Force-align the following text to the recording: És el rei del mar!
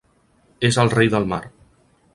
És 0.71 0.79
el 0.85 0.91
rei 0.95 1.13
del 1.17 1.31
mar! 1.35 1.41